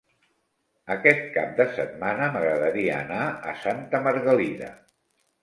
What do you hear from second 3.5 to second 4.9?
a Santa Margalida.